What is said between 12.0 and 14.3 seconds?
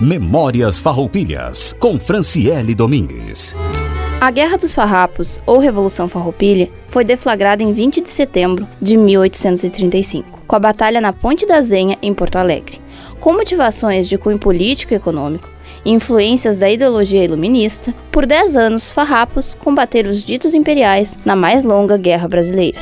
em Porto Alegre. Com motivações de